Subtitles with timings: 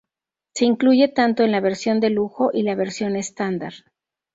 [0.55, 3.73] Se incluye tanto en la versión de lujo y la versión estándar.